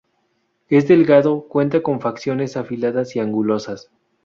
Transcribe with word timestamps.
Es 0.67 0.87
delgado, 0.87 1.47
cuenta 1.47 1.83
con 1.83 2.01
facciones 2.01 2.57
afiladas 2.57 3.15
y 3.15 3.19
angulosas. 3.19 3.91